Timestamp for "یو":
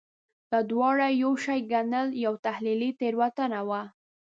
1.21-1.31